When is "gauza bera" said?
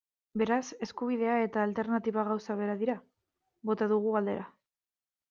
2.29-2.79